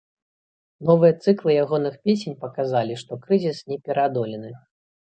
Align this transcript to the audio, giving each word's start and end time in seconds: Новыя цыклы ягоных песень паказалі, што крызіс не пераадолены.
Новыя 0.89 1.13
цыклы 1.25 1.51
ягоных 1.65 2.01
песень 2.09 2.39
паказалі, 2.47 2.93
што 3.05 3.23
крызіс 3.29 3.57
не 3.71 3.77
пераадолены. 3.89 4.51